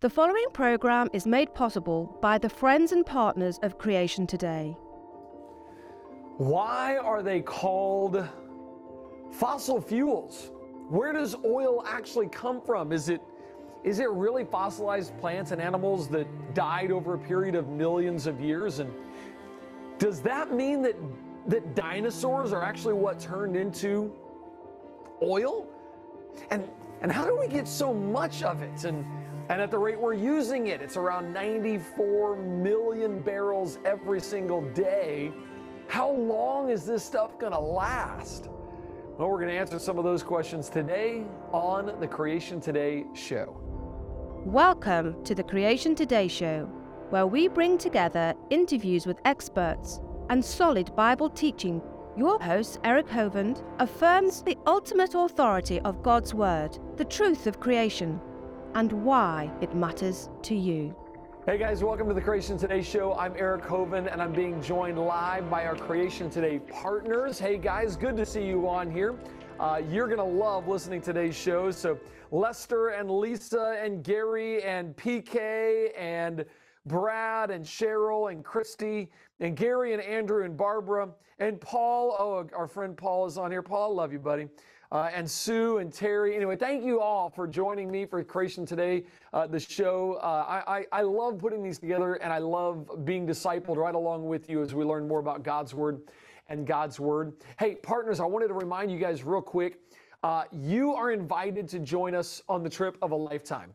[0.00, 4.76] The following program is made possible by the friends and partners of Creation Today.
[6.36, 8.24] Why are they called
[9.32, 10.52] fossil fuels?
[10.88, 12.92] Where does oil actually come from?
[12.92, 13.20] Is it
[13.82, 18.40] is it really fossilized plants and animals that died over a period of millions of
[18.40, 18.78] years?
[18.78, 18.92] And
[19.98, 20.94] does that mean that
[21.48, 24.12] that dinosaurs are actually what turned into
[25.24, 25.66] oil?
[26.52, 26.68] And
[27.00, 28.84] and how do we get so much of it?
[28.84, 29.04] And
[29.48, 35.32] and at the rate we're using it, it's around 94 million barrels every single day.
[35.86, 38.48] How long is this stuff going to last?
[39.16, 43.58] Well, we're going to answer some of those questions today on the Creation Today show.
[44.44, 46.66] Welcome to the Creation Today show,
[47.08, 51.80] where we bring together interviews with experts and solid Bible teaching.
[52.18, 58.20] Your host, Eric Hovind, affirms the ultimate authority of God's Word, the truth of creation,
[58.74, 60.94] and why it matters to you.
[61.46, 63.14] Hey guys, welcome to the Creation Today show.
[63.14, 67.38] I'm Eric Hovind and I'm being joined live by our Creation Today partners.
[67.38, 69.14] Hey guys, good to see you on here.
[69.58, 71.70] Uh, you're going to love listening to today's show.
[71.70, 71.98] So,
[72.30, 76.44] Lester and Lisa and Gary and PK and
[76.84, 82.14] Brad and Cheryl and Christy and Gary and Andrew and Barbara and Paul.
[82.18, 83.62] Oh, our friend Paul is on here.
[83.62, 84.48] Paul, I love you, buddy
[84.90, 86.34] uh, and Sue and Terry.
[86.34, 90.14] Anyway, thank you all for joining me for Creation Today, uh, the show.
[90.22, 94.26] Uh, I, I, I, love putting these together and I love being discipled right along
[94.26, 96.00] with you as we learn more about God's Word
[96.48, 97.34] and God's Word.
[97.58, 99.78] Hey, partners, I wanted to remind you guys real quick
[100.22, 103.74] uh, you are invited to join us on the trip of a lifetime.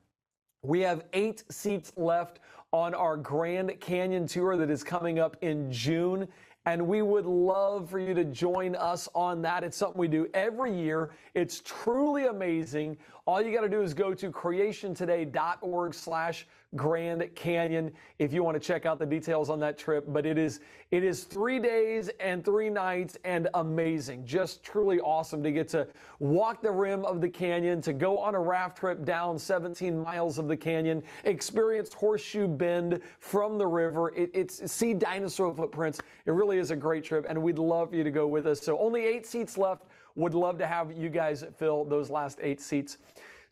[0.61, 2.39] We have eight seats left
[2.71, 6.27] on our Grand Canyon tour that is coming up in June
[6.65, 9.63] and we would love for you to join us on that.
[9.63, 11.11] It's something we do every year.
[11.33, 12.97] It's truly amazing.
[13.25, 18.55] All you got to do is go to creationtoday.org slash Grand Canyon if you want
[18.55, 20.05] to check out the details on that trip.
[20.07, 20.59] But it is
[20.91, 24.25] it is three days and three nights and amazing.
[24.25, 25.87] Just truly awesome to get to
[26.19, 30.37] walk the rim of the canyon, to go on a raft trip down 17 miles
[30.37, 34.13] of the canyon, experience Horseshoe Bend from the river.
[34.15, 35.99] It, it's see dinosaur footprints.
[36.25, 38.61] It really is a great trip, and we'd love for you to go with us.
[38.61, 39.85] So only eight seats left.
[40.15, 42.99] Would love to have you guys fill those last eight seats.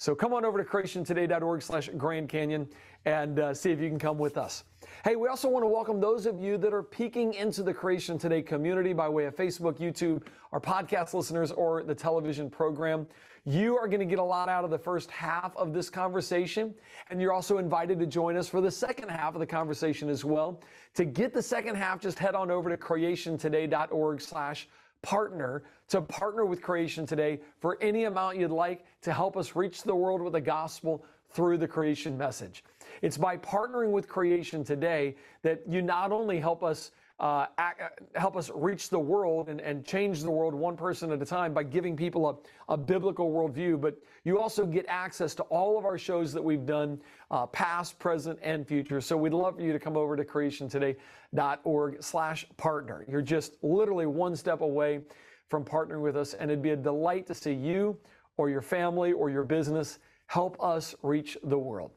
[0.01, 2.67] So come on over to creationtoday.org slash Grand Canyon
[3.05, 4.63] and uh, see if you can come with us.
[5.03, 8.17] Hey, we also want to welcome those of you that are peeking into the Creation
[8.17, 13.07] Today community by way of Facebook, YouTube, our podcast listeners, or the television program.
[13.43, 16.75] You are going to get a lot out of the first half of this conversation,
[17.09, 20.23] and you're also invited to join us for the second half of the conversation as
[20.23, 20.61] well.
[20.93, 24.67] To get the second half, just head on over to creationtoday.org slash
[25.01, 29.81] partner to partner with Creation Today for any amount you'd like to help us reach
[29.81, 32.63] the world with the gospel through the creation message.
[33.01, 38.35] It's by partnering with Creation Today that you not only help us uh, act, help
[38.35, 41.61] us reach the world and, and, change the world one person at a time by
[41.61, 45.99] giving people a, a, biblical worldview, but you also get access to all of our
[45.99, 46.99] shows that we've done,
[47.29, 48.99] uh, past, present, and future.
[48.99, 53.05] So we'd love for you to come over to creationtoday.org slash partner.
[53.07, 55.01] You're just literally one step away
[55.47, 57.99] from partnering with us, and it'd be a delight to see you
[58.37, 59.99] or your family or your business
[60.31, 61.91] help us reach the world.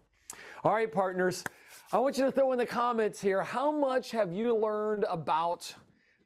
[0.64, 1.44] All right, partners.
[1.92, 5.72] I want you to throw in the comments here how much have you learned about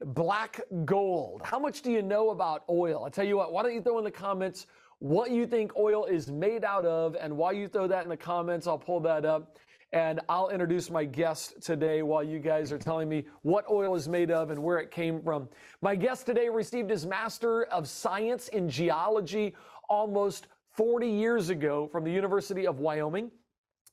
[0.03, 1.43] black gold?
[1.45, 3.05] How much do you know about oil?
[3.05, 4.67] I tell you what, why don't you throw in the comments
[5.01, 8.17] what you think oil is made out of, and while you throw that in the
[8.17, 9.59] comments, I'll pull that up
[9.93, 14.09] and I'll introduce my guest today while you guys are telling me what oil is
[14.09, 15.47] made of and where it came from.
[15.83, 19.55] My guest today received his Master of Science in Geology
[19.91, 20.47] almost
[20.79, 23.33] 40 years ago from the University of Wyoming.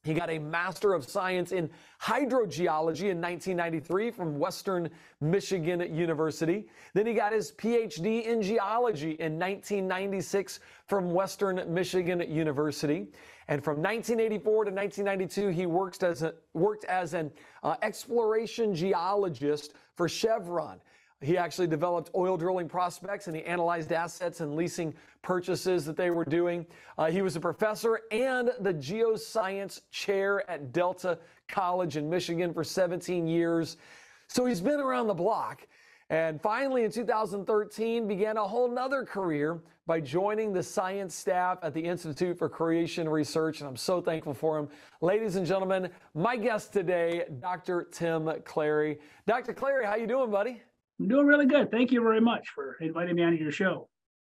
[0.03, 1.68] He got a Master of Science in
[2.00, 6.68] Hydrogeology in 1993 from Western Michigan University.
[6.94, 13.07] Then he got his PhD in Geology in 1996 from Western Michigan University.
[13.47, 17.31] And from 1984 to 1992, he worked as, a, worked as an
[17.64, 20.79] uh, exploration geologist for Chevron.
[21.26, 24.94] He actually developed oil drilling prospects and he analyzed assets and leasing
[25.24, 26.68] purchases that they were doing.
[27.00, 31.18] Uh, he was a professor and the geoscience chair at Delta
[31.48, 33.78] College in Michigan for 17 years.
[34.28, 35.68] So he's been around the block.
[36.12, 41.74] And finally, in 2013, began a whole nother career by joining the science staff at
[41.74, 43.62] the Institute for Creation Research.
[43.62, 44.70] And I'm so thankful for him.
[45.02, 47.88] Ladies and gentlemen, my guest today, Dr.
[47.92, 49.00] Tim Clarey.
[49.26, 49.54] Dr.
[49.54, 50.62] Clarey, how you doing, buddy?
[51.00, 51.72] I'm doing really good.
[51.72, 53.90] Thank you very much for inviting me on your show.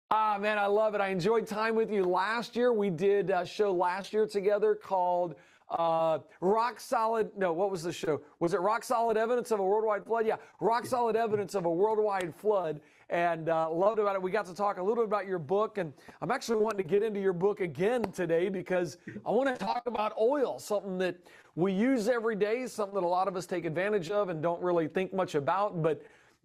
[0.09, 1.01] Ah, man, I love it.
[1.01, 2.73] I enjoyed time with you last year.
[2.73, 5.35] We did a show last year together called
[5.69, 7.29] uh, Rock Solid.
[7.37, 8.21] No, what was the show?
[8.39, 10.25] Was it Rock Solid Evidence of a Worldwide Flood?
[10.25, 12.79] Yeah, Rock Solid Evidence of a Worldwide Flood.
[13.09, 14.21] And uh, loved about it.
[14.21, 16.89] We got to talk a little bit about your book, and I'm actually wanting to
[16.89, 21.15] get into your book again today because I want to talk about oil, something that
[21.55, 24.61] we use every day, something that a lot of us take advantage of and don't
[24.61, 25.81] really think much about.
[25.81, 26.01] But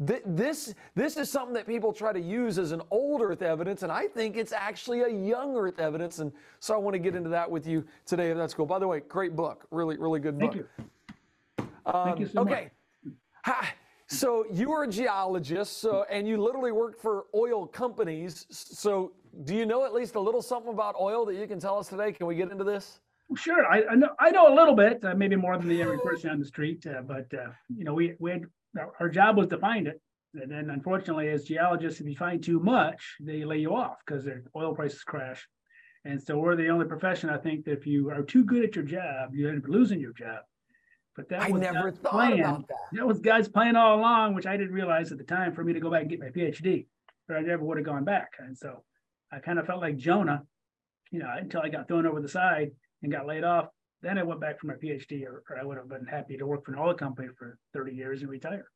[0.07, 3.93] this, this is something that people try to use as an old Earth evidence, and
[3.93, 6.19] I think it's actually a young Earth evidence.
[6.19, 8.67] And so I want to get into that with you today, if that's cool.
[8.67, 9.67] By the way, great book.
[9.71, 10.53] Really, really good book.
[10.53, 11.67] Thank you.
[11.87, 12.71] Um, Thank you so okay.
[13.47, 13.67] much.
[14.13, 18.47] So you are a geologist, so, and you literally work for oil companies.
[18.51, 19.13] So
[19.45, 21.89] do you know at least a little something about oil that you can tell us
[21.89, 22.13] today?
[22.13, 23.01] Can we get into this?
[23.35, 26.03] Sure, I, I know I know a little bit, uh, maybe more than the average
[26.03, 26.87] person on the street.
[26.87, 28.43] Uh, but uh, you know, we we had
[29.01, 30.01] our job was to find it.
[30.35, 34.25] And then unfortunately, as geologists, if you find too much, they lay you off because
[34.25, 35.47] their oil prices crash.
[36.05, 38.75] And so we're the only profession, I think, that if you are too good at
[38.75, 40.39] your job, you end up losing your job.
[41.15, 42.41] But that I was never God's thought plan.
[42.41, 42.77] about that.
[42.93, 45.75] That was God's plan all along, which I didn't realize at the time for me
[45.75, 46.87] to go back and get my PhD,
[47.29, 48.31] or I never would have gone back.
[48.39, 48.83] And so
[49.31, 50.43] I kind of felt like Jonah,
[51.11, 52.71] you know, until I got thrown over the side
[53.03, 53.67] and got laid off.
[54.03, 56.47] Then I went back for my PhD, or, or I would have been happy to
[56.47, 58.67] work for an oil company for 30 years and retire.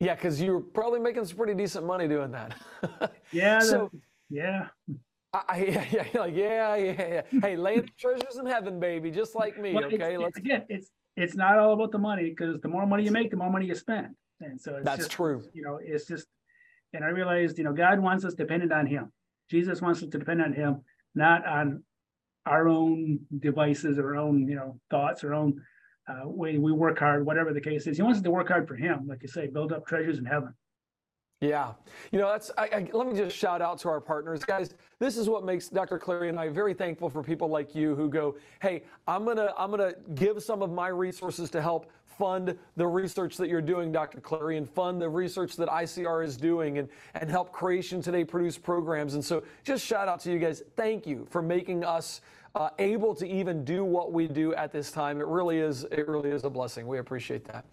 [0.00, 2.54] Yeah, because you were probably making some pretty decent money doing that.
[3.32, 3.60] yeah.
[3.60, 3.90] So,
[4.28, 4.66] yeah.
[5.32, 7.40] I, yeah, yeah, like yeah, yeah, yeah.
[7.40, 9.74] Hey, laying treasures in heaven, baby, just like me.
[9.74, 10.64] Well, okay, it's, let's again.
[10.68, 13.50] It's it's not all about the money because the more money you make, the more
[13.50, 15.42] money you spend, and so that's just, true.
[15.52, 16.26] You know, it's just,
[16.94, 19.12] and I realized, you know, God wants us dependent on Him.
[19.50, 20.82] Jesus wants us to depend on Him,
[21.14, 21.82] not on
[22.48, 25.60] our own devices, our own, you know, thoughts, our own
[26.08, 27.96] uh, we, we work hard, whatever the case is.
[27.96, 30.24] He wants us to work hard for him, like you say, build up treasures in
[30.24, 30.54] heaven.
[31.40, 31.74] Yeah,
[32.10, 32.50] you know that's.
[32.58, 34.74] I, I, let me just shout out to our partners, guys.
[34.98, 35.96] This is what makes Dr.
[35.96, 39.70] Clarey and I very thankful for people like you who go, "Hey, I'm gonna I'm
[39.70, 44.20] gonna give some of my resources to help fund the research that you're doing, Dr.
[44.20, 48.58] Clarey, and fund the research that ICR is doing, and and help Creation Today produce
[48.58, 50.64] programs." And so, just shout out to you guys.
[50.74, 52.20] Thank you for making us
[52.54, 55.20] uh, able to even do what we do at this time.
[55.20, 56.86] It really is, it really is a blessing.
[56.86, 57.64] We appreciate that.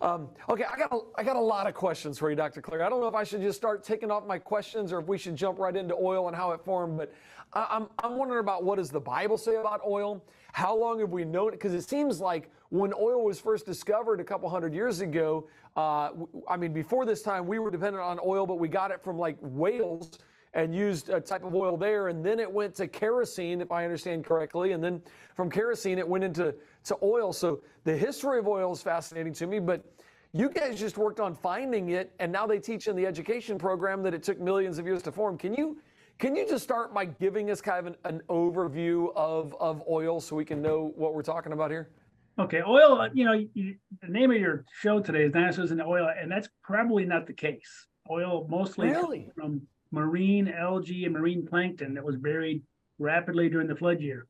[0.00, 2.60] Um, okay, I got, a, I got a lot of questions for you, Dr.
[2.60, 2.82] Clarey.
[2.82, 5.16] I don't know if I should just start taking off my questions or if we
[5.16, 7.12] should jump right into oil and how it formed, but
[7.52, 10.24] I, I'm, I'm wondering about what does the Bible say about oil?
[10.52, 11.52] How long have we known it?
[11.52, 15.46] Because it seems like when oil was first discovered a couple hundred years ago,
[15.76, 16.10] uh,
[16.48, 19.18] I mean, before this time, we were dependent on oil, but we got it from
[19.18, 20.18] like whales
[20.54, 22.08] and used a type of oil there.
[22.08, 24.72] And then it went to kerosene, if I understand correctly.
[24.72, 25.02] And then
[25.34, 26.54] from kerosene, it went into
[26.84, 27.32] to oil.
[27.32, 29.60] So the history of oil is fascinating to me.
[29.60, 29.84] But
[30.32, 34.02] you guys just worked on finding it, and now they teach in the education program
[34.02, 35.36] that it took millions of years to form.
[35.36, 35.78] Can you
[36.18, 40.20] can you just start by giving us kind of an, an overview of, of oil
[40.20, 41.90] so we can know what we're talking about here?
[42.38, 46.08] Okay, oil, you know, you, the name of your show today is Dinosaurs and Oil,
[46.18, 47.88] and that's probably not the case.
[48.10, 49.30] Oil mostly really?
[49.34, 49.62] from
[49.92, 52.62] marine algae and marine plankton that was buried
[52.98, 54.26] rapidly during the flood year.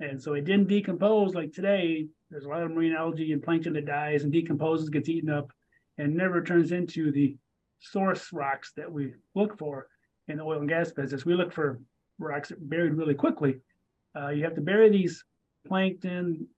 [0.00, 2.08] And so it didn't decompose like today.
[2.30, 5.52] There's a lot of marine algae and plankton that dies and decomposes, gets eaten up,
[5.98, 7.36] and never turns into the
[7.78, 9.86] source rocks that we look for
[10.26, 11.24] in the oil and gas business.
[11.24, 11.80] We look for
[12.18, 13.60] rocks buried really quickly.
[14.16, 15.24] Uh, you have to bury these
[15.66, 16.48] plankton,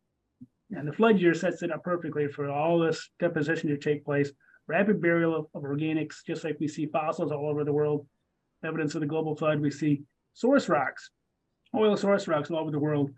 [0.71, 4.33] and the flood year sets it up perfectly for all this deposition to take place.
[4.67, 8.07] Rapid burial of, of organics, just like we see fossils all over the world
[8.67, 10.03] evidence of the global flood, we see
[10.35, 11.11] source rocks,
[11.75, 13.11] oil source rocks all over the world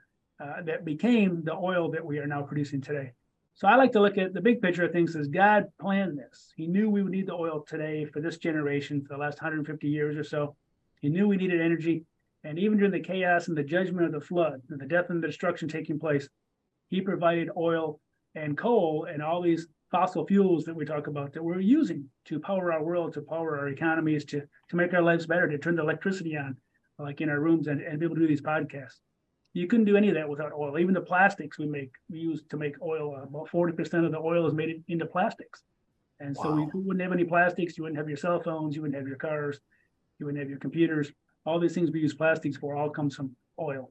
[0.42, 3.12] uh, that became the oil that we are now producing today.
[3.54, 6.52] So I like to look at the big picture of things as God planned this.
[6.56, 9.88] He knew we would need the oil today for this generation for the last 150
[9.88, 10.54] years or so.
[11.00, 12.04] He knew we needed energy.
[12.44, 15.20] And even during the chaos and the judgment of the flood and the death and
[15.20, 16.28] the destruction taking place,
[16.88, 18.00] he provided oil
[18.36, 22.38] and coal and all these fossil fuels that we talk about that we're using to
[22.40, 25.76] power our world, to power our economies, to, to make our lives better, to turn
[25.76, 26.56] the electricity on,
[26.98, 29.00] like in our rooms, and, and be able to do these podcasts.
[29.54, 30.78] You couldn't do any of that without oil.
[30.78, 34.18] Even the plastics we make, we use to make oil, uh, about 40% of the
[34.18, 35.62] oil is made into plastics.
[36.20, 36.42] And wow.
[36.42, 39.08] so we wouldn't have any plastics, you wouldn't have your cell phones, you wouldn't have
[39.08, 39.58] your cars,
[40.18, 41.10] you wouldn't have your computers.
[41.46, 43.90] All these things we use plastics for all comes from oil.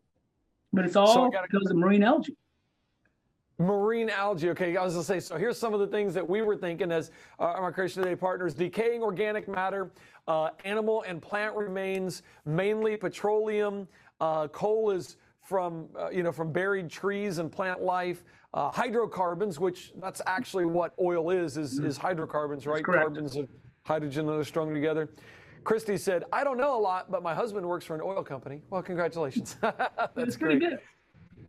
[0.74, 2.36] But it's all so gotta, because of marine algae.
[3.60, 4.50] Marine algae.
[4.52, 5.20] Okay, I was gonna say.
[5.20, 8.16] So here's some of the things that we were thinking as uh, our Creation Today
[8.16, 9.92] partners: decaying organic matter,
[10.28, 13.88] uh, animal and plant remains, mainly petroleum.
[14.20, 18.24] Uh, coal is from uh, you know from buried trees and plant life.
[18.54, 21.88] Uh, hydrocarbons, which that's actually what oil is, is, mm-hmm.
[21.88, 22.84] is hydrocarbons, right?
[22.84, 23.50] Carbons of
[23.84, 25.10] hydrogen that are strung together.
[25.64, 28.62] Christy said, I don't know a lot, but my husband works for an oil company.
[28.70, 29.58] Well, congratulations.
[29.62, 30.64] That's It's great.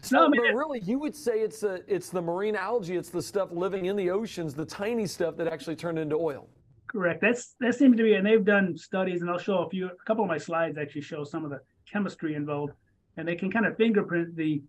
[0.01, 0.09] Pretty good.
[0.09, 2.97] So, No, I mean, but really, you would say it's the it's the marine algae,
[2.97, 6.49] it's the stuff living in the oceans, the tiny stuff that actually turned into oil.
[6.87, 7.21] Correct.
[7.21, 9.87] That's that seems to be, and they've done studies, and I'll show a few.
[9.87, 12.73] A couple of my slides actually show some of the chemistry involved,
[13.17, 14.63] and they can kind of fingerprint the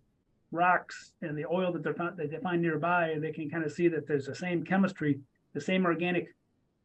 [0.52, 3.64] rocks and the oil that they're found, that they find nearby, and they can kind
[3.64, 5.20] of see that there's the same chemistry,
[5.54, 6.34] the same organic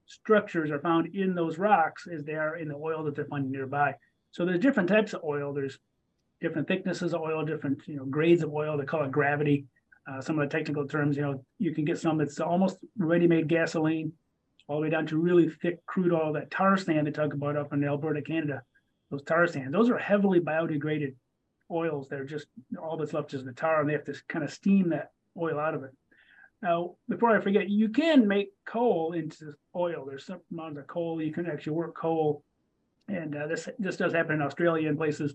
[0.07, 3.51] structures are found in those rocks as they are in the oil that they're finding
[3.51, 3.95] nearby.
[4.33, 5.53] So there's different types of oil.
[5.53, 5.79] There's
[6.45, 8.77] different thicknesses of oil, different you know grades of oil.
[8.77, 9.67] They call it gravity.
[10.07, 13.49] Uh, some of the technical terms, you know, you can get some that's almost ready-made
[13.49, 14.13] gasoline
[14.69, 17.57] all the way down to really thick crude oil, that tar sand they talk about
[17.57, 18.63] up in Alberta, Canada.
[19.11, 21.15] Those tar sands, those are heavily biodegraded
[21.71, 22.09] oils.
[22.09, 22.47] They're just
[22.81, 25.59] all that's left is the tar, and they have to kind of steam that oil
[25.59, 25.91] out of it.
[26.63, 30.07] Now, before I forget, you can make coal into oil.
[30.07, 32.43] There's some amount of coal you can actually work coal,
[33.09, 35.35] and uh, this this does happen in Australia and places.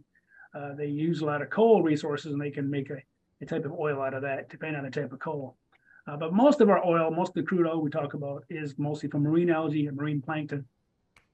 [0.53, 2.97] Uh, they use a lot of coal resources, and they can make a,
[3.41, 5.55] a type of oil out of that, depending on the type of coal.
[6.07, 8.75] Uh, but most of our oil, most of the crude oil we talk about is
[8.79, 10.65] mostly from marine algae and marine plankton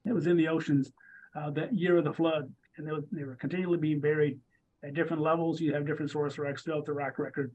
[0.04, 0.92] that was in the oceans
[1.36, 2.52] uh, that year of the flood.
[2.78, 4.38] And they, were- they were continually being buried
[4.84, 5.62] at different levels.
[5.62, 7.52] You have different source rocks throughout the rock record.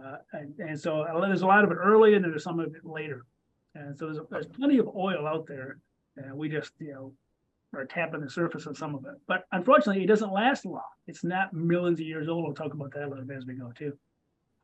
[0.00, 2.84] Uh, and, and so there's a lot of it early and there's some of it
[2.84, 3.24] later.
[3.74, 5.78] And so there's, there's plenty of oil out there.
[6.16, 7.12] And we just, you know,
[7.74, 9.14] are tapping the surface of some of it.
[9.26, 10.82] But unfortunately, it doesn't last long.
[11.06, 12.44] It's not millions of years old.
[12.44, 13.96] We'll talk about that a little bit as we go too.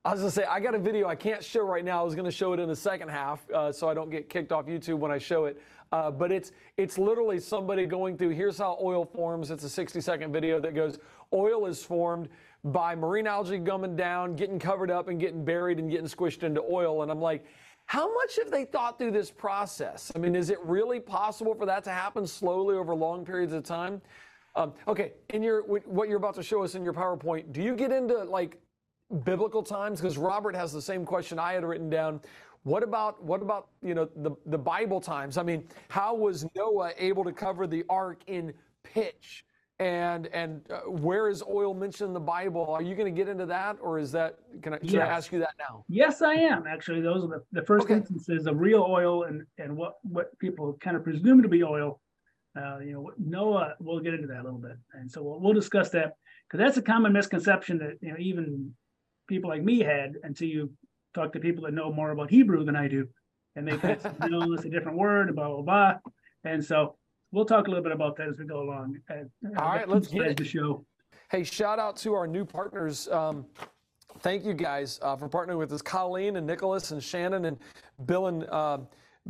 [0.04, 2.00] I was gonna say I got a video I can't show right now.
[2.00, 4.52] I was gonna show it in the second half, uh, so I don't get kicked
[4.52, 5.60] off YouTube when I show it.
[5.92, 8.30] Uh, but it's it's literally somebody going through.
[8.30, 9.50] Here's how oil forms.
[9.50, 10.98] It's a 60 second video that goes.
[11.32, 12.28] Oil is formed
[12.62, 16.62] by marine algae gumming down, getting covered up, and getting buried and getting squished into
[16.62, 17.02] oil.
[17.02, 17.44] And I'm like,
[17.86, 20.10] how much have they thought through this process?
[20.14, 23.62] I mean, is it really possible for that to happen slowly over long periods of
[23.62, 24.02] time?
[24.56, 27.76] Um, okay, in your what you're about to show us in your PowerPoint, do you
[27.76, 28.58] get into like
[29.22, 30.00] biblical times?
[30.00, 32.20] Because Robert has the same question I had written down.
[32.64, 35.38] What about what about you know the the Bible times?
[35.38, 38.52] I mean, how was Noah able to cover the ark in
[38.82, 39.44] pitch?
[39.78, 42.64] And and uh, where is oil mentioned in the Bible?
[42.70, 44.38] Are you going to get into that, or is that?
[44.62, 45.84] Can I, should I ask you that now?
[45.86, 46.66] Yes, I am.
[46.66, 47.94] Actually, those are the, the first Okay.
[47.94, 52.00] instances of real oil and, and what, what people kind of presume to be oil.
[52.58, 54.78] Uh, you know, Noah, we'll get into that a little bit.
[54.94, 56.14] And so we'll, we'll discuss that
[56.48, 58.74] because that's a common misconception that, you know, even
[59.28, 60.72] people like me had until you
[61.14, 63.08] talk to people that know more about Hebrew than I do.
[63.56, 65.94] And they think, no, it's a different word, blah, blah, blah.
[66.44, 66.96] And so
[67.32, 68.98] we'll talk a little bit about that as we go along.
[69.10, 69.24] Uh,
[69.58, 70.36] All right, let's get.
[70.36, 70.84] The show.
[71.30, 73.08] Hey, shout out to our new partners.
[73.08, 73.46] Um,
[74.20, 77.58] thank you guys uh, for partnering with us, Colleen and Nicholas and Shannon and
[78.04, 78.78] Bill and uh,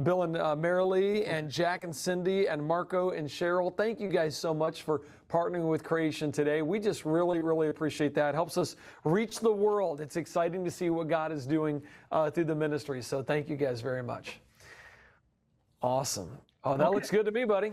[0.03, 3.75] Bill and uh, Marilee and Jack and Cindy and Marco and Cheryl.
[3.75, 6.61] Thank you guys so much for partnering with Creation today.
[6.61, 8.31] We just really, really appreciate that.
[8.31, 10.03] It Helps us reach the world.
[10.03, 13.01] It's exciting to see what God is doing uh, through the ministry.
[13.01, 14.39] So thank you guys very much.
[15.83, 16.39] Awesome.
[16.67, 16.95] Oh, that Okay.
[16.97, 17.73] looks good to me, buddy.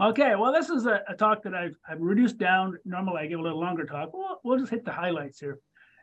[0.00, 2.78] Okay, well, this is a, a talk that I've, I've reduced down.
[2.84, 4.10] Normally, I give a little longer talk.
[4.14, 5.58] We'll, we'll just hit the highlights here.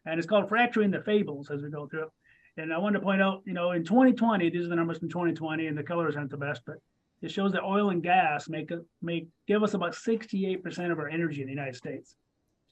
[0.06, 2.10] And it's called Fracturing the Fables as we go through it.
[2.58, 5.10] And I wanted to point out, you know, in 2020, these are the numbers from
[5.10, 6.76] 2020, and the colors aren't the best, but
[7.22, 11.08] it shows that oil and gas make a, make give us about 68% of our
[11.08, 12.16] energy in the United States.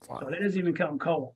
[0.10, 0.20] Wow.
[0.20, 1.36] So that isn't even counting coal.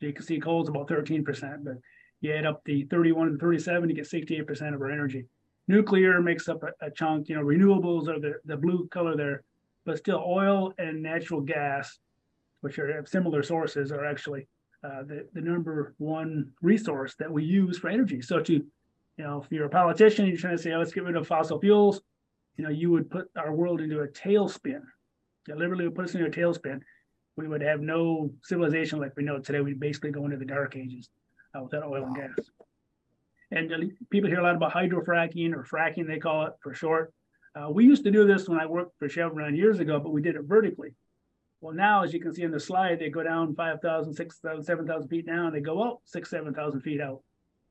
[0.00, 1.74] So you can see coal is about 13%, but
[2.22, 5.26] you add up the 31 and 37, you get 68% of our energy.
[5.68, 9.42] Nuclear makes up a, a chunk, you know, renewables are the, the blue color there,
[9.84, 11.98] but still oil and natural gas,
[12.62, 14.48] which are similar sources, are actually
[14.82, 18.22] uh, the, the number one resource that we use for energy.
[18.22, 18.64] So to, you
[19.18, 21.60] know, if you're a politician, you're trying to say, oh, let's get rid of fossil
[21.60, 22.00] fuels,
[22.56, 24.80] you know, you would put our world into a tailspin.
[25.46, 26.80] You literally would put us into a tailspin.
[27.36, 29.60] We would have no civilization like we know today.
[29.60, 31.08] We'd basically go into the dark ages
[31.54, 32.30] uh, without oil and gas.
[33.50, 37.12] And people hear a lot about hydrofracking or fracking, they call it for short.
[37.54, 40.22] Uh, we used to do this when I worked for Chevron years ago, but we
[40.22, 40.94] did it vertically.
[41.60, 45.08] Well, now, as you can see in the slide, they go down 5,000, 6,000, 7,000
[45.08, 45.52] feet down.
[45.52, 47.22] They go up six, 7,000 feet out.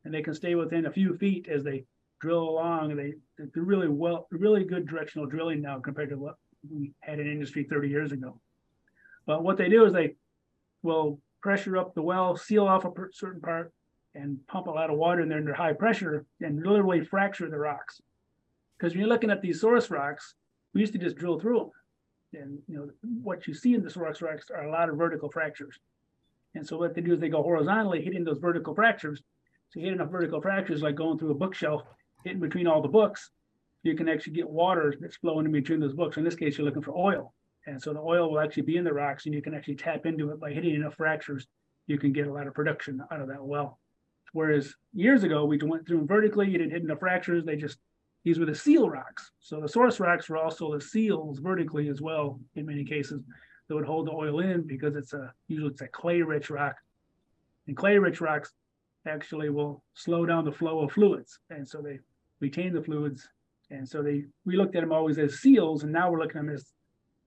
[0.03, 1.85] And they can stay within a few feet as they
[2.19, 2.95] drill along.
[2.95, 6.35] They, they're really well, really good directional drilling now compared to what
[6.69, 8.39] we had in industry 30 years ago.
[9.25, 10.15] But what they do is they
[10.83, 13.71] will pressure up the well, seal off a certain part,
[14.17, 17.57] and pump a lot of water in there under high pressure and literally fracture the
[17.57, 18.01] rocks.
[18.77, 20.33] Because when you're looking at these source rocks,
[20.73, 22.41] we used to just drill through them.
[22.41, 22.89] And you know
[23.23, 25.79] what you see in the source rocks are a lot of vertical fractures.
[26.55, 29.21] And so what they do is they go horizontally, hitting those vertical fractures.
[29.69, 31.83] So you hit enough vertical fractures, like going through a bookshelf,
[32.23, 33.31] hitting between all the books,
[33.83, 36.17] you can actually get water that's flowing in between those books.
[36.17, 37.33] In this case, you're looking for oil.
[37.67, 40.05] And so the oil will actually be in the rocks and you can actually tap
[40.05, 41.47] into it by hitting enough fractures.
[41.85, 43.79] You can get a lot of production out of that well.
[44.33, 47.45] Whereas years ago, we went through them vertically, you didn't hit enough fractures.
[47.45, 47.77] They just,
[48.23, 49.31] these were the seal rocks.
[49.39, 53.21] So the source rocks were also the seals vertically as well, in many cases,
[53.67, 56.75] that would hold the oil in because it's a, usually it's a clay rich rock.
[57.67, 58.53] And clay rich rocks
[59.07, 61.39] actually will slow down the flow of fluids.
[61.49, 61.99] And so they
[62.39, 63.27] retain the fluids.
[63.69, 66.45] And so they, we looked at them always as seals, and now we're looking at
[66.45, 66.71] them as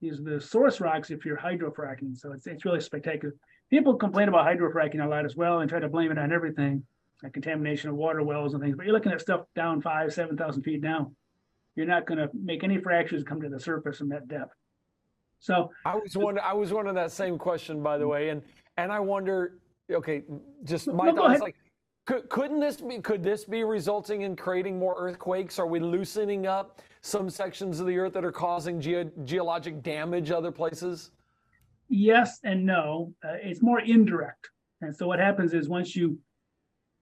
[0.00, 2.16] these are the source rocks if you're hydrofracking.
[2.16, 3.35] So it's, it's really spectacular.
[3.71, 6.83] People complain about hydrofracking a lot as well and try to blame it on everything,
[7.23, 8.75] like contamination of water wells and things.
[8.77, 11.15] But you're looking at stuff down five, 7,000 feet down.
[11.77, 14.53] You're not going to make any fractures come to the surface from that depth.
[15.39, 18.43] So I was wondering, I was wondering that same question, by the way, and
[18.77, 19.59] and I wonder,
[19.91, 20.23] okay,
[20.65, 21.57] just my No, thoughts like.
[22.07, 22.99] Could, couldn't this be?
[22.99, 25.59] Could this be resulting in creating more earthquakes?
[25.59, 30.31] Are we loosening up some sections of the earth that are causing geo, geologic damage
[30.31, 31.12] other places?
[31.90, 33.12] Yes and no.
[33.23, 34.49] Uh, it's more indirect.
[34.80, 36.18] And so what happens is once you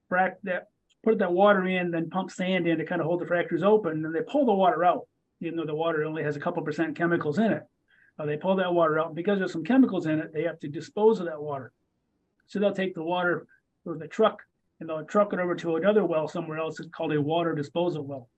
[0.09, 0.67] that,
[1.03, 4.03] put that water in, then pump sand in to kind of hold the fractures open,
[4.03, 5.07] and they pull the water out,
[5.39, 7.63] even though the water only has a couple percent chemicals in it.
[8.19, 9.15] Uh, they pull that water out.
[9.15, 11.71] Because there's some chemicals in it, they have to dispose of that water.
[12.47, 13.47] So they'll take the water
[13.85, 14.41] with the truck
[14.79, 16.79] and they'll truck it over to another well somewhere else.
[16.79, 18.29] It's called a water disposal well.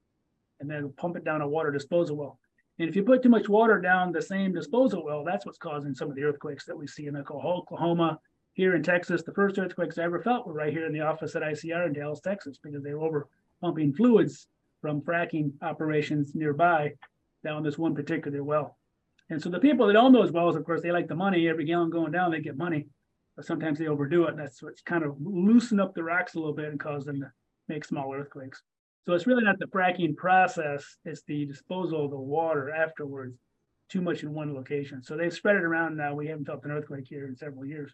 [0.59, 2.39] And then pump it down a water disposal well.
[2.81, 5.93] And if you put too much water down the same disposal well, that's what's causing
[5.93, 8.19] some of the earthquakes that we see in Oklahoma,
[8.53, 9.21] here in Texas.
[9.21, 11.93] The first earthquakes I ever felt were right here in the office at ICR in
[11.93, 13.27] Dallas, Texas, because they were over
[13.61, 14.47] pumping fluids
[14.81, 16.93] from fracking operations nearby
[17.43, 18.79] down this one particular well.
[19.29, 21.47] And so the people that own those wells, of course, they like the money.
[21.47, 22.87] Every gallon going down, they get money.
[23.35, 24.31] But sometimes they overdo it.
[24.31, 27.19] And that's what's kind of loosen up the rocks a little bit and cause them
[27.19, 27.31] to
[27.67, 28.63] make small earthquakes.
[29.05, 33.35] So it's really not the fracking process, it's the disposal of the water afterwards,
[33.89, 35.01] too much in one location.
[35.03, 36.13] So they've spread it around now.
[36.13, 37.91] We haven't felt an earthquake here in several years.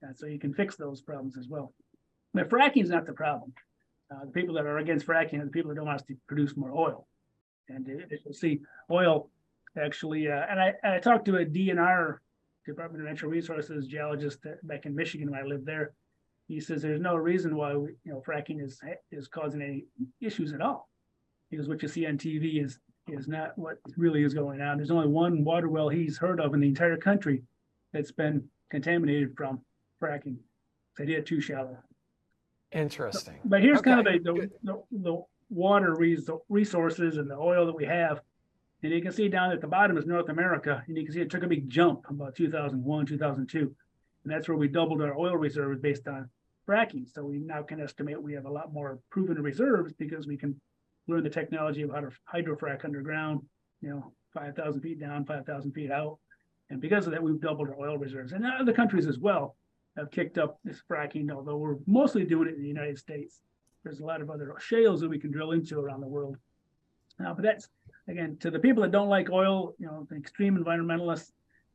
[0.00, 1.74] And so you can fix those problems as well.
[2.34, 3.52] But fracking is not the problem.
[4.10, 6.16] Uh, the people that are against fracking are the people that don't want us to
[6.26, 7.06] produce more oil.
[7.68, 9.30] And uh, if you see oil
[9.80, 12.16] actually, uh, and I, and I talked to a DNR,
[12.64, 15.92] Department of Natural Resources geologist back in Michigan when I lived there.
[16.48, 19.86] He says there's no reason why we, you know fracking is is causing any
[20.20, 20.88] issues at all,
[21.50, 22.78] because what you see on TV is
[23.08, 24.76] is not what really is going on.
[24.76, 27.42] There's only one water well he's heard of in the entire country
[27.92, 29.60] that's been contaminated from
[30.00, 30.36] fracking.
[30.96, 31.78] They did it too shallow.
[32.72, 33.38] Interesting.
[33.44, 37.66] But here's kind of Okay, the, the, the, the water res- resources and the oil
[37.66, 38.20] that we have.
[38.82, 41.20] And you can see down at the bottom is North America, and you can see
[41.20, 43.74] it took a big jump about 2001, 2002.
[44.24, 46.28] And that's where we doubled our oil reserves based on
[46.68, 47.12] fracking.
[47.12, 50.60] So we now can estimate we have a lot more proven reserves because we can
[51.08, 53.40] learn the technology of how to hydrofrack underground,
[53.80, 56.18] you know, 5,000 feet down, 5,000 feet out.
[56.70, 58.32] And because of that, we've doubled our oil reserves.
[58.32, 59.56] And other countries as well
[59.96, 63.40] have kicked up this fracking, although we're mostly doing it in the United States.
[63.84, 66.36] There's a lot of other shales that we can drill into around the world.
[67.24, 67.68] Uh, but that's
[68.08, 71.32] again to the people that don't like oil, you know, the extreme environmentalists,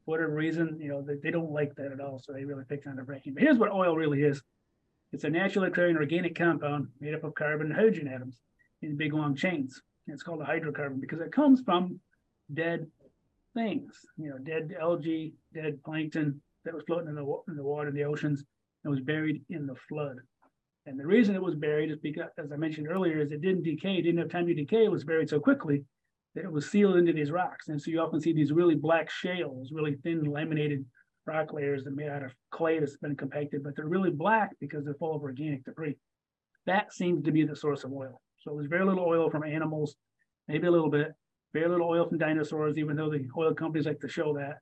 [0.07, 2.17] whatever reason, you know, they, they don't like that at all.
[2.17, 3.33] So they really pick on the fracking.
[3.33, 4.41] But here's what oil really is.
[5.11, 8.39] It's a naturally occurring organic compound made up of carbon and hydrogen atoms
[8.81, 9.81] in big long chains.
[10.05, 11.99] And it's called a hydrocarbon because it comes from
[12.53, 12.87] dead
[13.53, 17.89] things, you know, dead algae, dead plankton that was floating in the, in the water
[17.89, 18.45] in the oceans
[18.85, 20.17] and was buried in the flood.
[20.85, 23.63] And the reason it was buried is because, as I mentioned earlier, is it didn't
[23.63, 25.83] decay, it didn't have time to decay, it was buried so quickly
[26.37, 27.69] that it was sealed into these rocks.
[27.69, 30.85] And so you often see these really black shales, really thin laminated
[31.25, 34.51] rock layers that are made out of clay that's been compacted, but they're really black
[34.59, 35.97] because they're full of organic debris.
[36.67, 38.21] That seems to be the source of oil.
[38.37, 39.95] So there's very little oil from animals,
[40.47, 41.11] maybe a little bit,
[41.53, 44.59] very little oil from dinosaurs, even though the oil companies like to show that.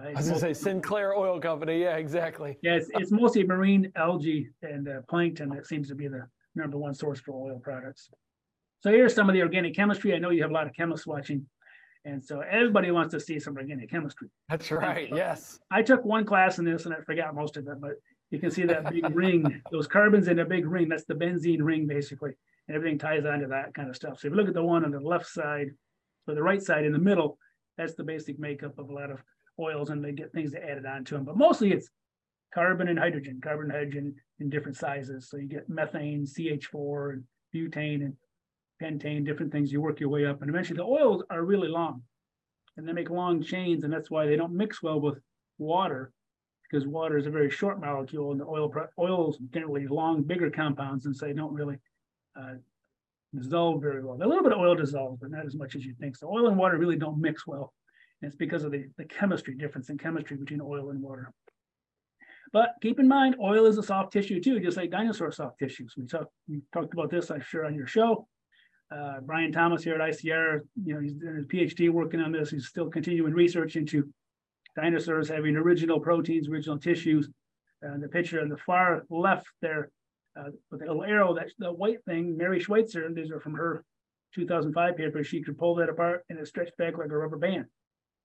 [0.00, 1.82] Uh, I was gonna say Sinclair Oil Company.
[1.82, 2.56] Yeah, exactly.
[2.62, 6.78] yeah, it's, it's mostly marine algae and uh, plankton that seems to be the number
[6.78, 8.08] one source for oil products.
[8.80, 10.14] So here's some of the organic chemistry.
[10.14, 11.46] I know you have a lot of chemists watching.
[12.04, 14.28] And so everybody wants to see some organic chemistry.
[14.48, 15.08] That's right.
[15.12, 15.58] Yes.
[15.70, 17.92] I took one class in this and I forgot most of it, but
[18.30, 21.62] you can see that big ring, those carbons in a big ring, that's the benzene
[21.62, 22.30] ring basically.
[22.68, 24.20] And everything ties onto that kind of stuff.
[24.20, 25.68] So if you look at the one on the left side,
[26.26, 27.38] or the right side in the middle,
[27.76, 29.22] that's the basic makeup of a lot of
[29.58, 31.24] oils and they get things added onto them.
[31.24, 31.88] But mostly it's
[32.54, 35.28] carbon and hydrogen, carbon and hydrogen in different sizes.
[35.28, 38.14] So you get methane, CH4, and butane and
[38.82, 39.72] pentane, different things.
[39.72, 40.40] You work your way up.
[40.40, 42.02] And eventually the oils are really long
[42.76, 43.84] and they make long chains.
[43.84, 45.18] And that's why they don't mix well with
[45.58, 46.12] water
[46.70, 51.06] because water is a very short molecule and the oil oils generally long, bigger compounds.
[51.06, 51.78] And so they don't really
[52.38, 52.54] uh,
[53.34, 54.16] dissolve very well.
[54.16, 56.16] A little bit of oil dissolves, but not as much as you think.
[56.16, 57.72] So oil and water really don't mix well.
[58.20, 61.32] It's because of the, the chemistry difference in chemistry between oil and water.
[62.52, 65.94] But keep in mind, oil is a soft tissue too, just like dinosaur soft tissues.
[65.96, 68.26] We talked we talked about this, I'm sure, on your show.
[68.90, 72.50] Uh, Brian Thomas here at ICR, you know, he's doing his PhD working on this.
[72.50, 74.08] He's still continuing research into
[74.76, 77.28] dinosaurs having original proteins, original tissues.
[77.82, 79.90] And the picture on the far left there,
[80.38, 83.84] uh, with the little arrow, that's the white thing, Mary Schweitzer, these are from her
[84.34, 85.22] 2005 paper.
[85.22, 87.66] She could pull that apart and it stretched back like a rubber band.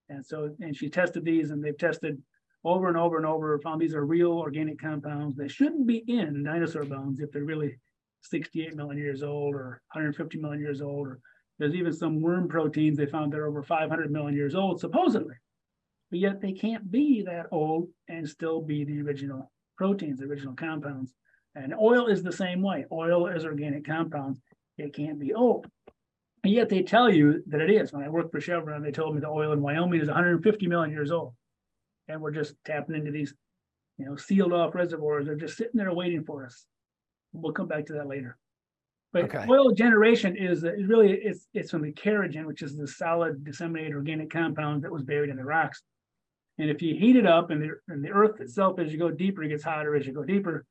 [0.08, 2.20] And so, and she tested these and they've tested
[2.64, 6.42] over and over and over, found these are real organic compounds that shouldn't be in
[6.44, 7.78] dinosaur bones if they're really
[8.24, 11.08] 68 million years old or 150 million years old.
[11.08, 11.20] Or
[11.58, 15.34] there's even some worm proteins they found that are over 500 million years old, supposedly.
[16.10, 20.54] But yet they can't be that old and still be the original proteins, the original
[20.54, 21.14] compounds.
[21.54, 22.84] And oil is the same way.
[22.90, 24.40] Oil is organic compounds.
[24.76, 25.66] It can't be old.
[26.42, 27.92] And yet they tell you that it is.
[27.92, 30.90] When I worked for Chevron, they told me the oil in Wyoming is 150 million
[30.90, 31.34] years old
[32.08, 33.34] and we're just tapping into these,
[33.98, 35.26] you know, sealed off reservoirs.
[35.26, 36.66] They're just sitting there waiting for us.
[37.34, 38.38] We'll come back to that later.
[39.12, 39.44] But okay.
[39.48, 43.94] oil generation is, is really it's it's from the kerogen, which is the solid disseminated
[43.94, 45.82] organic compound that was buried in the rocks.
[46.58, 49.10] And if you heat it up, and the, and the earth itself, as you go
[49.10, 50.64] deeper, it gets hotter as you go deeper.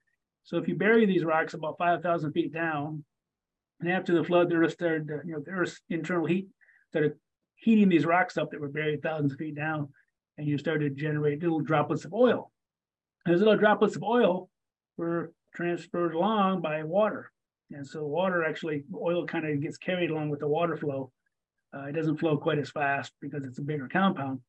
[0.43, 3.03] So if you bury these rocks about 5,000 feet down,
[3.81, 6.47] and after the flood, the earth started, you know, the earth's internal heat
[6.89, 7.13] started
[7.55, 9.89] heating these rocks up that were buried thousands of feet down
[10.37, 12.51] and you started to generate little droplets of oil.
[13.25, 14.49] And those little droplets of oil
[14.97, 17.31] were transferred along by water.
[17.71, 21.11] And so water actually, oil kind of gets carried along with the water flow.
[21.75, 24.39] Uh, it doesn't flow quite as fast because it's a bigger compound,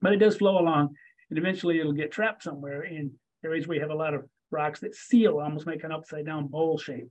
[0.00, 0.94] but it does flow along.
[1.28, 3.12] And eventually it'll get trapped somewhere in
[3.44, 6.46] areas where you have a lot of rocks that seal, almost make an upside down
[6.46, 7.08] bowl shape.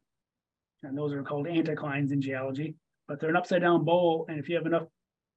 [0.84, 2.76] And those are called anticlines in geology,
[3.08, 4.26] but they're an upside down bowl.
[4.30, 4.88] And if you have enough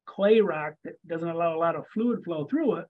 [0.06, 2.86] clay rock that doesn't allow a lot of fluid flow through it,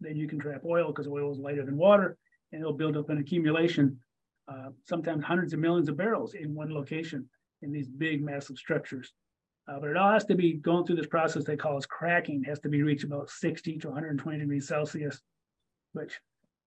[0.00, 2.18] then you can trap oil because oil is lighter than water
[2.52, 3.98] and it'll build up an accumulation,
[4.48, 7.28] uh, sometimes hundreds of millions of barrels in one location
[7.62, 9.12] in these big, massive structures.
[9.68, 12.42] Uh, but it all has to be going through this process they call as cracking,
[12.44, 15.20] it has to be reached about 60 to 120 degrees Celsius,
[15.92, 16.20] which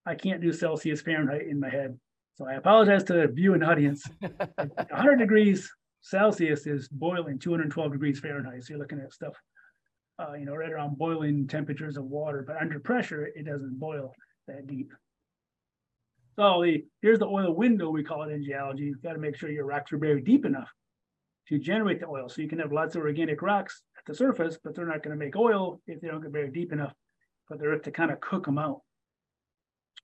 [0.05, 1.97] I can't do Celsius Fahrenheit in my head.
[2.35, 4.03] So I apologize to the viewing audience.
[4.19, 8.63] 100 degrees Celsius is boiling 212 degrees Fahrenheit.
[8.63, 9.35] So you're looking at stuff
[10.19, 14.13] uh, you know, right around boiling temperatures of water, but under pressure, it doesn't boil
[14.47, 14.91] that deep.
[16.39, 18.85] So the, here's the oil window, we call it in geology.
[18.85, 20.69] You've got to make sure your rocks are buried deep enough
[21.49, 22.29] to generate the oil.
[22.29, 25.19] So you can have lots of organic rocks at the surface, but they're not going
[25.19, 26.93] to make oil if they don't get buried deep enough
[27.45, 28.79] for the earth to kind of cook them out.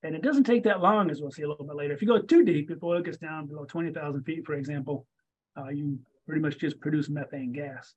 [0.04, 1.93] And it doesn't take that long, as we'll see a little bit later.
[1.93, 5.08] If you go too deep, if oil gets down below 20,000 feet, for example,
[5.58, 7.93] uh, you pretty much just produce methane gas.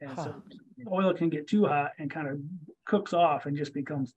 [0.00, 0.24] And huh.
[0.24, 0.42] so
[0.90, 2.40] oil can get too hot and kind of
[2.86, 4.14] cooks off and just becomes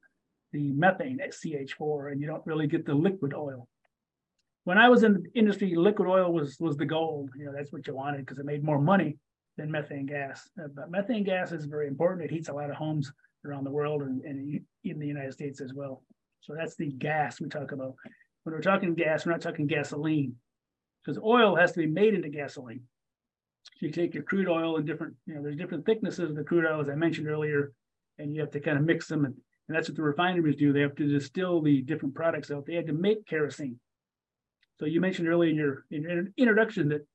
[0.56, 3.68] the methane at CH4, and you don't really get the liquid oil.
[4.64, 7.30] When I was in the industry, liquid oil was was the gold.
[7.38, 9.18] You know, that's what you wanted because it made more money
[9.58, 10.50] than methane gas.
[10.58, 12.24] Uh, but methane gas is very important.
[12.24, 13.12] It heats a lot of homes
[13.46, 16.02] around the world and, and in the United States as well.
[16.40, 17.96] So that's the gas we talk about.
[18.44, 20.36] When we're talking gas, we're not talking gasoline
[21.04, 22.84] because oil has to be made into gasoline
[23.76, 26.44] So you take your crude oil and different, you know, there's different thicknesses of the
[26.44, 27.74] crude oil, as I mentioned earlier,
[28.18, 29.26] and you have to kind of mix them.
[29.26, 29.36] And,
[29.68, 30.72] and that's what the refineries do.
[30.72, 32.66] They have to distill the different products out.
[32.66, 33.80] They had to make kerosene.
[34.80, 37.06] So you mentioned earlier in your, in your introduction that,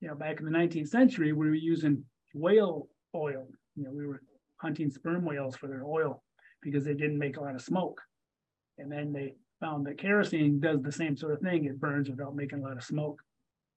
[0.00, 3.46] you know, back in the 19th century, we were using whale oil.
[3.76, 4.20] You know, we were
[4.56, 6.22] hunting sperm whales for their oil
[6.60, 8.00] because they didn't make a lot of smoke.
[8.78, 11.64] And then they found that kerosene does the same sort of thing.
[11.64, 13.22] It burns without making a lot of smoke.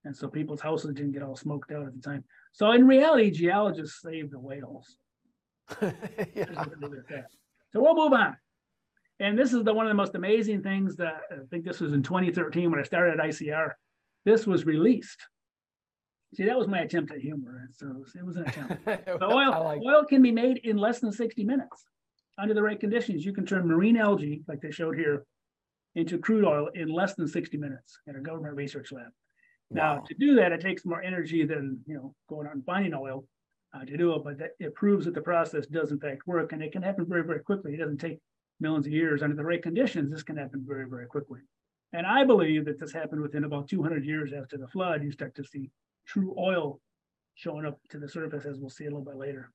[0.03, 2.23] And so people's houses didn't get all smoked out at the time.
[2.51, 4.97] So in reality, geologists saved the whales.
[5.81, 6.45] yeah.
[7.77, 8.35] So we'll move on.
[9.19, 11.93] And this is the one of the most amazing things that I think this was
[11.93, 13.73] in 2013 when I started at ICR.
[14.25, 15.19] This was released.
[16.33, 17.69] See, that was my attempt at humor.
[17.73, 18.83] So it was an attempt.
[19.05, 21.85] But oil, like oil can be made in less than 60 minutes
[22.39, 23.23] under the right conditions.
[23.23, 25.23] You can turn marine algae, like they showed here,
[25.93, 29.11] into crude oil in less than 60 minutes in a government research lab.
[29.69, 30.03] Now, wow.
[30.07, 33.25] to do that, it takes more energy than you know going out and finding oil
[33.73, 36.51] uh, to do it, but that, it proves that the process does in fact work,
[36.51, 37.73] and it can happen very, very quickly.
[37.73, 38.19] It doesn't take
[38.59, 40.11] millions of years under the right conditions.
[40.11, 41.39] This can happen very, very quickly.
[41.93, 45.03] And I believe that this happened within about 200 years after the flood.
[45.03, 45.69] You start to see
[46.05, 46.79] true oil
[47.35, 49.51] showing up to the surface, as we'll see a little bit later.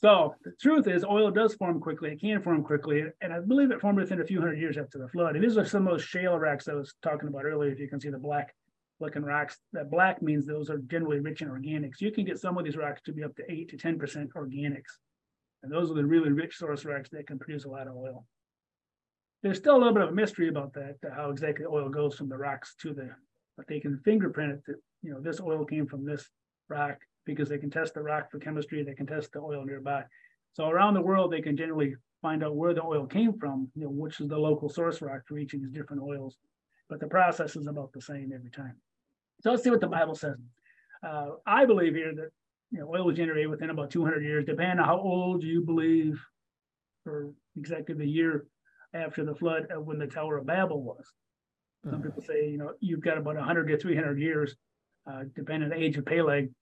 [0.00, 2.10] So the truth is, oil does form quickly.
[2.10, 4.98] It can form quickly, and I believe it formed within a few hundred years after
[4.98, 5.36] the flood.
[5.36, 7.70] And these are some of those shale rocks I was talking about earlier.
[7.70, 8.52] If you can see the black
[9.02, 9.58] looking rocks.
[9.74, 12.00] That black means those are generally rich in organics.
[12.00, 14.32] You can get some of these rocks to be up to eight to ten percent
[14.34, 14.96] organics.
[15.62, 18.24] And those are the really rich source rocks that can produce a lot of oil.
[19.42, 22.28] There's still a little bit of a mystery about that, how exactly oil goes from
[22.28, 23.10] the rocks to the,
[23.56, 26.28] but they can fingerprint it that, you know, this oil came from this
[26.68, 30.04] rock because they can test the rock for chemistry, they can test the oil nearby.
[30.52, 33.84] So around the world, they can generally find out where the oil came from, you
[33.84, 36.36] know, which is the local source rock for each of these different oils.
[36.88, 38.76] But the process is about the same every time.
[39.42, 40.36] So let's see what the Bible says.
[41.06, 42.30] Uh, I believe here that
[42.70, 46.20] you know oil was generated within about 200 years, depending on how old you believe,
[47.06, 48.46] or exactly the year
[48.94, 51.12] after the flood of when the Tower of Babel was.
[51.84, 52.04] Some Mhm.
[52.04, 54.54] people say you know you've got about 100 to 300 years,
[55.06, 56.52] uh, depending on the age of Peleg,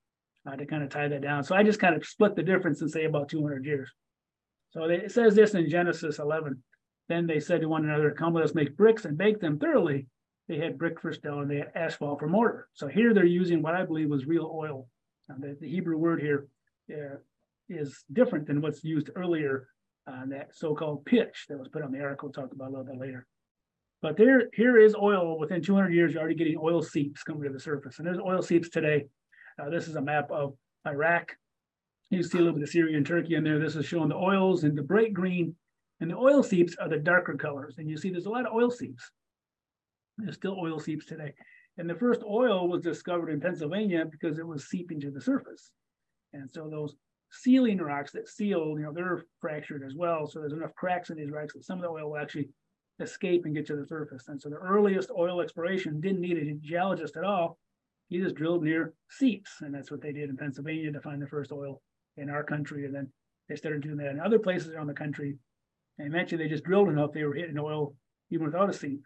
[0.47, 1.45] uh, to kind of tie that down.
[1.45, 3.93] So I just kind of split the difference and say about 200 years.
[4.71, 6.63] So they, it says this in Genesis 11.
[7.09, 10.07] Then they said to one another, "Come, let us make bricks and bake them thoroughly."
[10.51, 12.67] They had brick for stone, they had asphalt for mortar.
[12.75, 14.89] So here they're using what I believe was real oil.
[15.29, 16.49] The, the Hebrew word here
[16.93, 17.19] uh,
[17.69, 19.69] is different than what's used earlier
[20.09, 22.25] on that so-called pitch that was put on the ark.
[22.25, 23.29] We'll talk about a little bit later.
[24.03, 25.39] But there, here is oil.
[25.39, 28.43] Within 200 years, you're already getting oil seeps coming to the surface, and there's oil
[28.43, 29.07] seeps today.
[29.57, 31.31] Uh, this is a map of Iraq.
[32.11, 33.61] You see a little bit of Syria and Turkey in there.
[33.61, 35.55] This is showing the oils in the bright green,
[36.01, 37.77] and the oil seeps are the darker colors.
[37.79, 39.13] And you see there's a lot of oil seeps.
[40.23, 41.35] There's still oil seeps today.
[41.79, 45.73] And the first oil was discovered in Pennsylvania because it was seeping to the surface.
[46.33, 46.95] And so those
[47.33, 50.27] sealing rocks that seal, you know, they're fractured as well.
[50.27, 52.49] So there's enough cracks in these rocks that some of the oil will actually
[53.01, 54.29] escape and get to the surface.
[54.29, 57.59] And so the earliest oil exploration didn't need a geologist at all.
[58.09, 59.51] He just drilled near seeps.
[59.61, 61.81] And that's what they did in Pennsylvania to find the first oil
[62.17, 62.85] in our country.
[62.85, 63.13] And then
[63.49, 65.37] they started doing that in other places around the country.
[65.99, 67.95] And eventually they just drilled enough, they were hitting oil
[68.31, 69.03] even without a seep.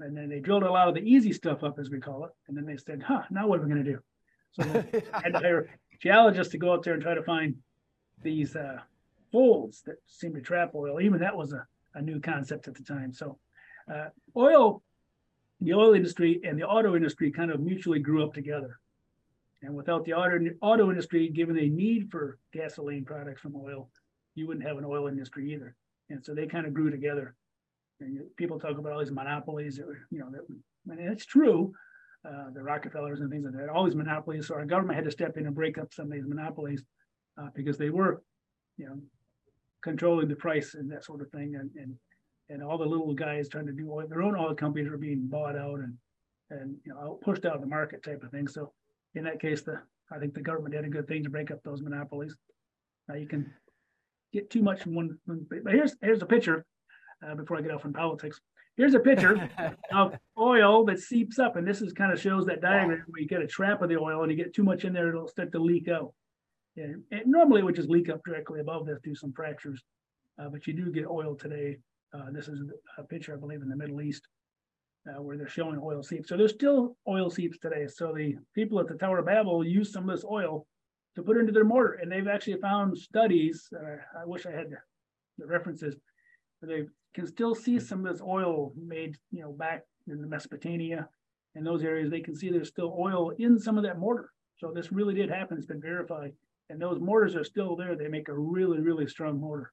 [0.00, 2.30] And then they drilled a lot of the easy stuff up, as we call it.
[2.48, 4.00] And then they said, huh, now what are we going to do?
[4.52, 5.68] So they had to hire
[6.00, 7.56] geologists to go out there and try to find
[8.22, 8.78] these uh,
[9.30, 11.00] folds that seem to trap oil.
[11.00, 13.12] Even that was a, a new concept at the time.
[13.12, 13.38] So
[13.92, 14.82] uh, oil,
[15.60, 18.78] the oil industry and the auto industry kind of mutually grew up together.
[19.62, 23.90] And without the auto, auto industry, given a need for gasoline products from oil,
[24.34, 25.76] you wouldn't have an oil industry either.
[26.08, 27.34] And so they kind of grew together.
[28.36, 30.40] People talk about all these monopolies, were, you know, that,
[30.90, 31.72] and it's true.
[32.22, 34.46] Uh, the Rockefellers and things like that, all these monopolies.
[34.46, 36.84] So our government had to step in and break up some of these monopolies
[37.40, 38.22] uh, because they were,
[38.76, 39.00] you know,
[39.82, 41.56] controlling the price and that sort of thing.
[41.58, 41.94] And, and,
[42.50, 45.28] and all the little guys trying to do oil, their own oil companies were being
[45.28, 45.94] bought out and,
[46.50, 48.48] and, you know, pushed out of the market type of thing.
[48.48, 48.72] So
[49.14, 49.80] in that case, the,
[50.12, 52.36] I think the government did a good thing to break up those monopolies.
[53.08, 53.50] Now you can
[54.32, 56.66] get too much from one- but here's, here's a picture,
[57.26, 58.40] uh, before I get off on politics.
[58.76, 59.48] Here's a picture
[59.94, 63.28] of oil that seeps up, and this is kind of shows that diagram where you
[63.28, 65.52] get a trap of the oil and you get too much in there, it'll start
[65.52, 66.14] to leak out.
[66.76, 69.82] And, and normally it would just leak up directly above this through some fractures,
[70.40, 71.78] uh, but you do get oil today.
[72.14, 72.62] Uh, this is
[72.98, 74.26] a picture, I believe, in the Middle East,
[75.08, 76.28] uh, where they're showing oil seeps.
[76.28, 77.86] So there's still oil seeps today.
[77.86, 80.66] So the people at the Tower of Babel use some of this oil
[81.16, 83.68] to put into their mortar, and they've actually found studies.
[84.18, 84.70] I wish I had
[85.38, 85.96] the, references.
[86.60, 86.82] But they
[87.14, 91.08] can still see some of this oil made, you know, back in the Mesopotamia
[91.54, 92.10] and those areas.
[92.10, 94.30] They can see there's still oil in some of that mortar.
[94.56, 95.56] So this really did happen.
[95.56, 96.32] It's been verified,
[96.68, 97.96] and those mortars are still there.
[97.96, 99.72] They make a really, really strong mortar.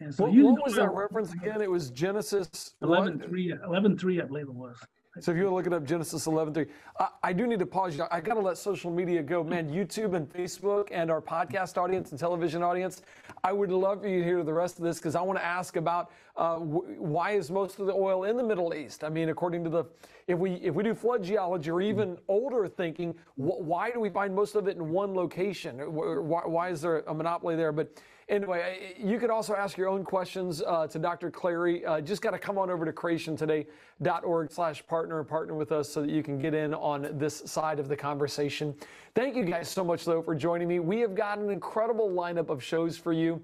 [0.00, 1.60] And so What, what was that reference again?
[1.60, 2.74] It was Genesis.
[2.78, 2.98] what?
[2.98, 4.76] 11 3, 11 3, I believe it was.
[5.20, 6.68] So if you want to look it up, Genesis 11:3.
[6.98, 8.04] I, I do need to pause you.
[8.10, 9.68] I got to let social media go, man.
[9.70, 13.02] YouTube and Facebook and our podcast audience and television audience.
[13.44, 15.44] I would love for you to hear the rest of this because I want to
[15.44, 19.04] ask about uh, wh- why is most of the oil in the Middle East?
[19.04, 19.84] I mean, according to the,
[20.26, 24.10] if we if we do flood geology or even older thinking, wh- why do we
[24.10, 25.78] find most of it in one location?
[25.78, 27.72] Wh- Why, why is there a monopoly there?
[27.72, 27.90] But
[28.28, 31.30] Anyway, you could also ask your own questions uh, to Dr.
[31.30, 31.86] Clarey.
[31.86, 35.88] Uh, just got to come on over to creationtoday.org slash partner and partner with us
[35.88, 38.74] so that you can get in on this side of the conversation.
[39.14, 40.78] Thank you guys so much, though, for joining me.
[40.78, 43.40] We have got an incredible lineup of shows for you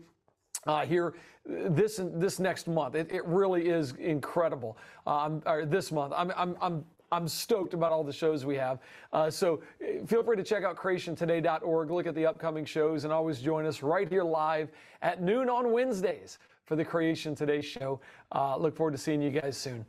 [0.66, 1.14] uh, here
[1.48, 2.94] uh, this this next month.
[2.94, 4.76] It, it really is incredible.
[5.06, 6.84] Um, or this month, I'm I'm I'm.
[7.10, 8.78] I'm stoked about all the shows we have.
[9.12, 13.12] Uh, so uh, feel free to check out creationtoday.org, look at the upcoming shows, and
[13.12, 14.70] always join us right here live
[15.02, 18.00] at noon on Wednesdays for the Creation Today show.
[18.32, 19.82] Uh, look forward to seeing you guys soon.